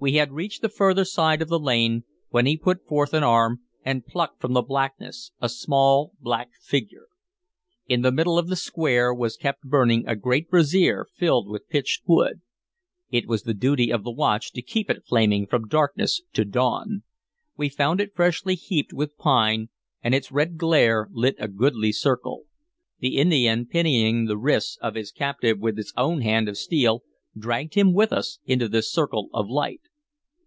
We 0.00 0.12
had 0.12 0.30
reached 0.30 0.62
the 0.62 0.68
further 0.68 1.04
side 1.04 1.42
of 1.42 1.48
the 1.48 1.58
lane, 1.58 2.04
when 2.28 2.46
he 2.46 2.56
put 2.56 2.86
forth 2.86 3.12
an 3.12 3.24
arm 3.24 3.62
and 3.84 4.06
plucked 4.06 4.40
from 4.40 4.52
the 4.52 4.62
blackness 4.62 5.32
a 5.40 5.48
small 5.48 6.12
black 6.20 6.50
figure. 6.62 7.06
In 7.88 8.02
the 8.02 8.12
middle 8.12 8.38
of 8.38 8.46
the 8.46 8.54
square 8.54 9.12
was 9.12 9.36
kept 9.36 9.64
burning 9.64 10.06
a 10.06 10.14
great 10.14 10.48
brazier 10.50 11.08
filled 11.16 11.48
with 11.48 11.68
pitched 11.68 12.02
wood. 12.06 12.42
It 13.10 13.26
was 13.26 13.42
the 13.42 13.54
duty 13.54 13.90
of 13.92 14.04
the 14.04 14.12
watch 14.12 14.52
to 14.52 14.62
keep 14.62 14.88
it 14.88 15.04
flaming 15.04 15.48
from 15.48 15.66
darkness 15.66 16.22
to 16.32 16.44
dawn. 16.44 17.02
We 17.56 17.68
found 17.68 18.00
it 18.00 18.14
freshly 18.14 18.54
heaped 18.54 18.92
with 18.92 19.16
pine, 19.18 19.68
and 20.00 20.14
its 20.14 20.30
red 20.30 20.56
glare 20.58 21.08
lit 21.10 21.34
a 21.40 21.48
goodly 21.48 21.90
circle. 21.90 22.44
The 23.00 23.16
Indian, 23.16 23.66
pinioning 23.66 24.26
the 24.26 24.38
wrists 24.38 24.78
of 24.80 24.94
his 24.94 25.10
captive 25.10 25.58
with 25.58 25.76
his 25.76 25.92
own 25.96 26.20
hand 26.20 26.48
of 26.48 26.56
steel, 26.56 27.02
dragged 27.36 27.74
him 27.74 27.92
with 27.92 28.12
us 28.12 28.38
into 28.46 28.68
this 28.68 28.90
circle 28.90 29.28
of 29.32 29.48
light. 29.48 29.80